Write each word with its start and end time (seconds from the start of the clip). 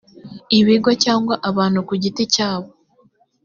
ibigo 0.59 0.91
cyangwa 1.03 1.35
abantu 1.49 1.79
ku 1.87 1.93
giti 2.01 2.23
cyabo 2.33 2.69